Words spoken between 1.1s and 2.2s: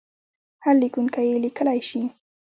یې لیکلای شي.